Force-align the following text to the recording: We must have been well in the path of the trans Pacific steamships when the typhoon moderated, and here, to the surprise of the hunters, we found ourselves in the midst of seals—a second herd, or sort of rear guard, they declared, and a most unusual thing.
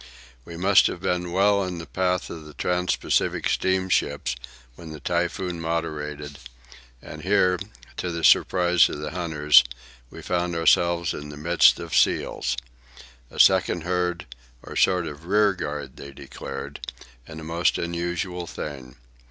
We 0.45 0.57
must 0.57 0.87
have 0.87 0.99
been 0.99 1.31
well 1.31 1.63
in 1.63 1.77
the 1.77 1.85
path 1.85 2.31
of 2.31 2.45
the 2.45 2.55
trans 2.55 2.95
Pacific 2.95 3.47
steamships 3.47 4.35
when 4.73 4.89
the 4.91 4.99
typhoon 4.99 5.61
moderated, 5.61 6.39
and 7.03 7.21
here, 7.21 7.59
to 7.97 8.09
the 8.09 8.23
surprise 8.23 8.89
of 8.89 8.97
the 8.97 9.11
hunters, 9.11 9.63
we 10.09 10.23
found 10.23 10.55
ourselves 10.55 11.13
in 11.13 11.29
the 11.29 11.37
midst 11.37 11.79
of 11.79 11.95
seals—a 11.95 13.39
second 13.39 13.83
herd, 13.83 14.25
or 14.63 14.75
sort 14.75 15.05
of 15.05 15.25
rear 15.27 15.53
guard, 15.53 15.97
they 15.97 16.11
declared, 16.11 16.79
and 17.27 17.39
a 17.39 17.43
most 17.43 17.77
unusual 17.77 18.47
thing. 18.47 18.95